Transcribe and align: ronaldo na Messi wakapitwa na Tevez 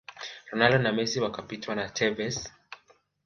ronaldo 0.49 0.77
na 0.81 0.91
Messi 0.93 1.19
wakapitwa 1.19 1.75
na 1.75 1.89
Tevez 1.89 2.51